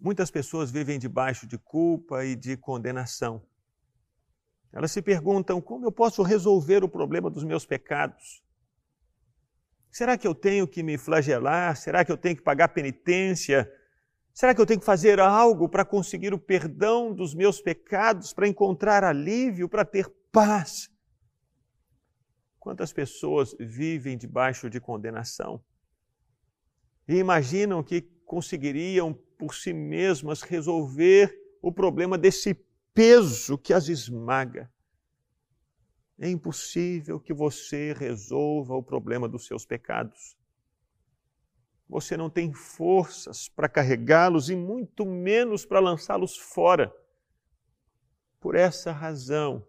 Muitas 0.00 0.30
pessoas 0.30 0.70
vivem 0.70 0.98
debaixo 0.98 1.46
de 1.46 1.58
culpa 1.58 2.24
e 2.24 2.36
de 2.36 2.56
condenação. 2.56 3.44
Elas 4.72 4.92
se 4.92 5.02
perguntam: 5.02 5.60
como 5.60 5.86
eu 5.86 5.92
posso 5.92 6.22
resolver 6.22 6.84
o 6.84 6.88
problema 6.88 7.28
dos 7.28 7.42
meus 7.42 7.66
pecados? 7.66 8.42
Será 9.90 10.16
que 10.16 10.26
eu 10.26 10.34
tenho 10.34 10.68
que 10.68 10.82
me 10.82 10.96
flagelar? 10.96 11.76
Será 11.76 12.04
que 12.04 12.12
eu 12.12 12.16
tenho 12.16 12.36
que 12.36 12.42
pagar 12.42 12.68
penitência? 12.68 13.70
Será 14.32 14.54
que 14.54 14.60
eu 14.60 14.66
tenho 14.66 14.78
que 14.78 14.86
fazer 14.86 15.18
algo 15.18 15.68
para 15.68 15.84
conseguir 15.84 16.32
o 16.32 16.38
perdão 16.38 17.12
dos 17.12 17.34
meus 17.34 17.60
pecados, 17.60 18.32
para 18.32 18.46
encontrar 18.46 19.02
alívio, 19.02 19.68
para 19.68 19.84
ter 19.84 20.08
paz? 20.30 20.88
Quantas 22.60 22.92
pessoas 22.92 23.56
vivem 23.58 24.16
debaixo 24.16 24.70
de 24.70 24.78
condenação 24.78 25.60
e 27.08 27.16
imaginam 27.16 27.82
que 27.82 28.02
conseguiriam 28.24 29.18
por 29.38 29.54
si 29.54 29.72
mesmas 29.72 30.42
resolver 30.42 31.32
o 31.62 31.72
problema 31.72 32.18
desse 32.18 32.54
peso 32.92 33.56
que 33.56 33.72
as 33.72 33.88
esmaga. 33.88 34.70
É 36.18 36.28
impossível 36.28 37.20
que 37.20 37.32
você 37.32 37.92
resolva 37.92 38.74
o 38.74 38.82
problema 38.82 39.28
dos 39.28 39.46
seus 39.46 39.64
pecados. 39.64 40.36
Você 41.88 42.16
não 42.16 42.28
tem 42.28 42.52
forças 42.52 43.48
para 43.48 43.68
carregá-los 43.68 44.50
e 44.50 44.56
muito 44.56 45.06
menos 45.06 45.64
para 45.64 45.78
lançá-los 45.78 46.36
fora. 46.36 46.92
Por 48.40 48.56
essa 48.56 48.90
razão, 48.90 49.64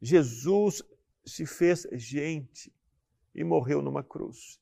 Jesus 0.00 0.82
se 1.24 1.44
fez 1.44 1.86
gente 1.92 2.72
e 3.34 3.44
morreu 3.44 3.82
numa 3.82 4.02
cruz 4.02 4.58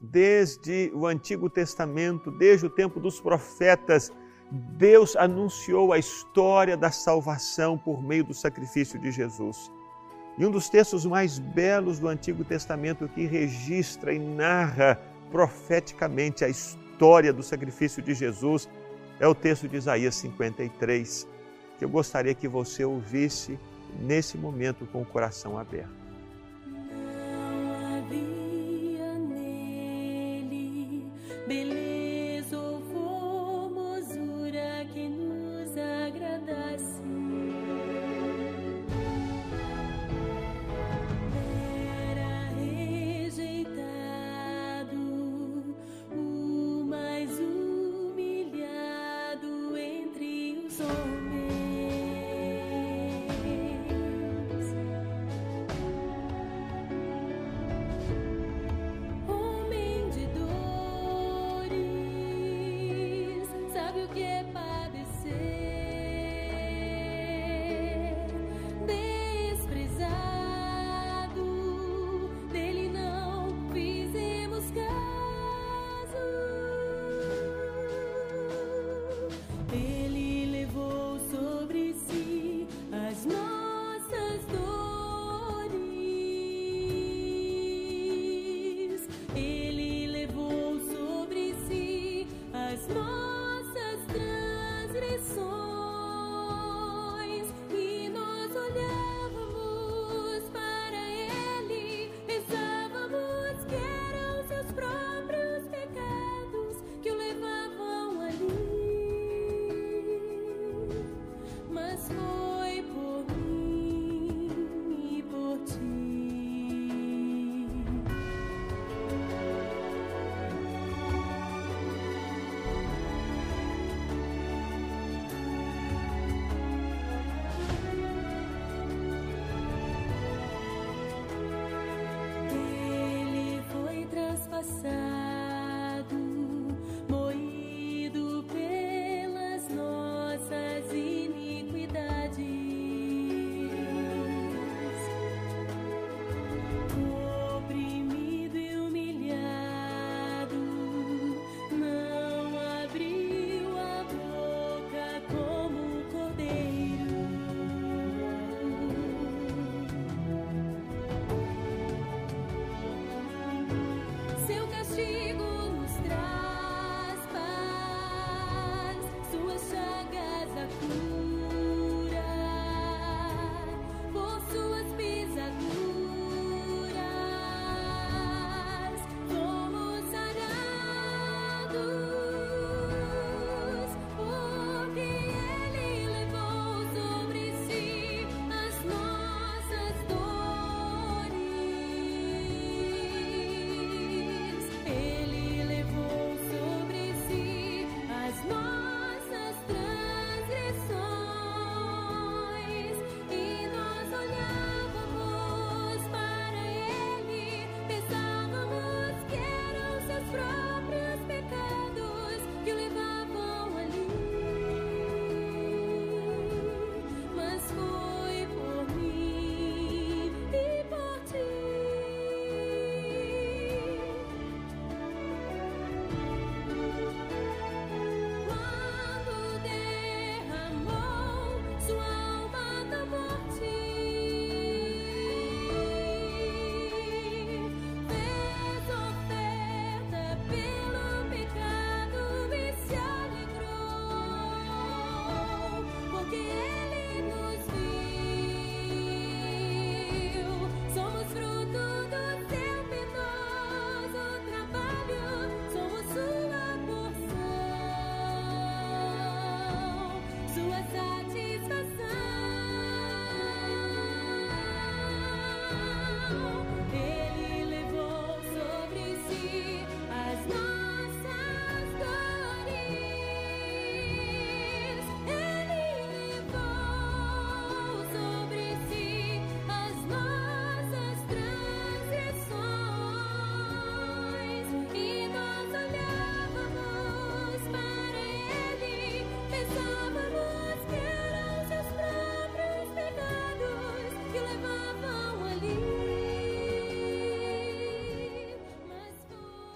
desde 0.00 0.90
o 0.94 1.06
Antigo 1.06 1.50
Testamento, 1.50 2.30
desde 2.30 2.66
o 2.66 2.70
tempo 2.70 3.00
dos 3.00 3.20
profetas, 3.20 4.12
Deus 4.50 5.16
anunciou 5.16 5.92
a 5.92 5.98
história 5.98 6.76
da 6.76 6.90
salvação 6.90 7.76
por 7.76 8.02
meio 8.02 8.24
do 8.24 8.32
sacrifício 8.32 8.98
de 8.98 9.10
Jesus. 9.10 9.70
E 10.38 10.46
um 10.46 10.50
dos 10.50 10.68
textos 10.68 11.04
mais 11.04 11.38
belos 11.38 11.98
do 11.98 12.08
Antigo 12.08 12.44
Testamento 12.44 13.08
que 13.08 13.26
registra 13.26 14.14
e 14.14 14.18
narra 14.18 15.00
profeticamente 15.30 16.44
a 16.44 16.48
história 16.48 17.32
do 17.32 17.42
sacrifício 17.42 18.00
de 18.02 18.14
Jesus 18.14 18.68
é 19.20 19.26
o 19.26 19.34
texto 19.34 19.68
de 19.68 19.76
Isaías 19.76 20.14
53, 20.14 21.26
que 21.76 21.84
eu 21.84 21.88
gostaria 21.88 22.34
que 22.34 22.46
você 22.46 22.84
ouvisse 22.84 23.58
nesse 23.98 24.38
momento 24.38 24.86
com 24.86 25.02
o 25.02 25.06
coração 25.06 25.58
aberto. 25.58 26.07
you. 50.88 51.17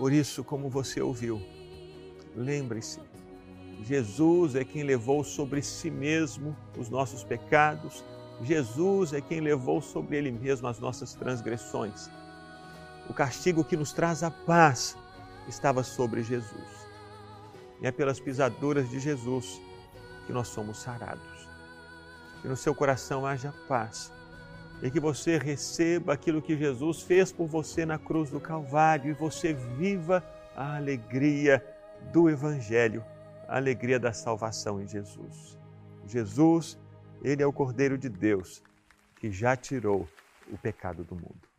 Por 0.02 0.12
isso, 0.12 0.42
como 0.42 0.68
você 0.68 1.00
ouviu, 1.00 1.40
lembre-se, 2.34 2.98
Jesus 3.84 4.56
é 4.56 4.64
quem 4.64 4.82
levou 4.82 5.22
sobre 5.22 5.62
si 5.62 5.92
mesmo 5.92 6.56
os 6.76 6.88
nossos 6.88 7.22
pecados, 7.22 8.04
Jesus 8.42 9.12
é 9.12 9.20
quem 9.20 9.38
levou 9.40 9.80
sobre 9.80 10.16
ele 10.16 10.32
mesmo 10.32 10.66
as 10.66 10.80
nossas 10.80 11.14
transgressões. 11.14 12.10
O 13.08 13.14
castigo 13.14 13.62
que 13.62 13.76
nos 13.76 13.92
traz 13.92 14.24
a 14.24 14.30
paz 14.32 14.98
estava 15.46 15.84
sobre 15.84 16.24
Jesus. 16.24 16.88
E 17.80 17.86
é 17.86 17.92
pelas 17.92 18.18
pisaduras 18.18 18.90
de 18.90 18.98
Jesus 18.98 19.60
que 20.26 20.32
nós 20.32 20.48
somos 20.48 20.78
sarados. 20.78 21.48
Que 22.40 22.48
no 22.48 22.56
seu 22.56 22.74
coração 22.74 23.24
haja 23.24 23.54
paz 23.68 24.12
e 24.82 24.90
que 24.90 24.98
você 24.98 25.38
receba 25.38 26.12
aquilo 26.12 26.42
que 26.42 26.56
Jesus 26.56 27.02
fez 27.02 27.30
por 27.30 27.46
você 27.46 27.86
na 27.86 27.98
cruz 27.98 28.30
do 28.30 28.40
Calvário 28.40 29.10
e 29.10 29.14
você 29.14 29.52
viva 29.52 30.24
a 30.56 30.76
alegria 30.76 31.64
do 32.12 32.28
Evangelho, 32.28 33.04
a 33.46 33.56
alegria 33.56 33.98
da 34.00 34.12
salvação 34.12 34.82
em 34.82 34.88
Jesus. 34.88 35.56
Jesus, 36.04 36.76
Ele 37.22 37.42
é 37.42 37.46
o 37.46 37.52
Cordeiro 37.52 37.96
de 37.96 38.08
Deus 38.08 38.60
que 39.16 39.30
já 39.30 39.56
tirou 39.56 40.08
o 40.50 40.58
pecado 40.58 41.04
do 41.04 41.14
mundo. 41.14 41.51